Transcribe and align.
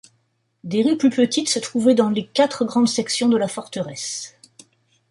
Des 0.63 0.81
rues 0.81 0.97
plus 0.97 1.11
petites 1.11 1.47
se 1.47 1.59
trouvaient 1.59 1.93
dans 1.93 2.09
les 2.09 2.25
quatre 2.25 2.65
grandes 2.65 2.87
sections 2.89 3.29
de 3.29 3.37
la 3.37 3.47
forteresse. 3.47 4.35